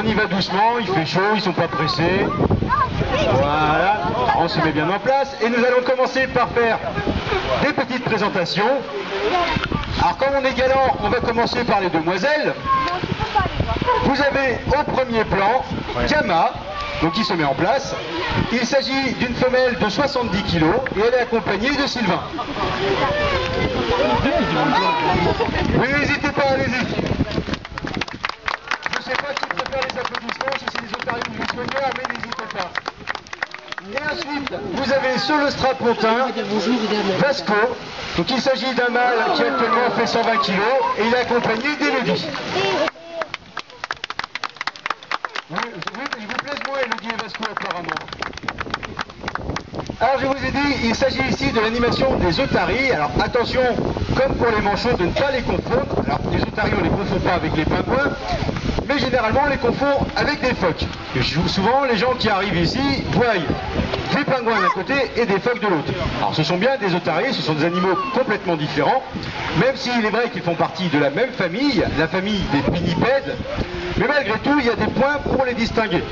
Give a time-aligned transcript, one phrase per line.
[0.00, 2.26] y va doucement, il fait chaud, ils sont pas pressés.
[3.32, 4.00] Voilà,
[4.38, 5.36] on se met bien en place.
[5.42, 6.78] Et nous allons commencer par faire
[7.62, 8.80] des petites présentations.
[10.00, 12.54] Alors comme on est galant, on va commencer par les demoiselles.
[14.04, 15.62] Vous avez au premier plan
[16.08, 16.52] Kama,
[17.02, 17.94] donc qui se met en place.
[18.52, 20.64] Il s'agit d'une femelle de 70 kg
[20.96, 22.20] et elle est accompagnée de Sylvain.
[25.78, 27.01] Oui, n'hésitez pas, allez-y.
[29.12, 31.66] Sais pas qui préfère les applaudissements, si c'est les otariums ou les
[31.98, 32.70] mais n'hésitez pas.
[33.92, 36.28] Et ensuite, vous avez sur le strapontin
[37.18, 37.52] Vasco.
[38.16, 40.52] Donc il s'agit d'un mâle qui actuellement fait 120 kg
[40.98, 42.26] et il est accompagné d'Elodie.
[45.50, 45.58] Oui,
[46.18, 47.88] il vous plaise moins Elodie et Vasco apparemment.
[50.00, 52.92] Alors je vous ai dit, il s'agit ici de l'animation des otaries.
[52.92, 53.60] Alors attention,
[54.16, 56.02] comme pour les manchots, de ne pas les confondre.
[56.06, 58.10] Alors les otaries, on ne les confond pas avec les pingouins,
[58.92, 60.84] mais généralement on les confond avec des phoques.
[61.46, 62.80] Souvent, les gens qui arrivent ici
[63.12, 65.92] voient des pingouins d'un côté et des phoques de l'autre.
[66.18, 69.02] Alors ce sont bien des otaries, ce sont des animaux complètement différents,
[69.58, 73.36] même s'il est vrai qu'ils font partie de la même famille, la famille des pinnipèdes,
[73.96, 76.02] mais malgré tout, il y a des points pour les distinguer.